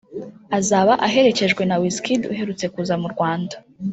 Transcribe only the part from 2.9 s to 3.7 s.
mu Rwanda